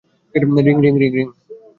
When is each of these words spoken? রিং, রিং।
রিং, 0.65 0.77
রিং। 1.15 1.27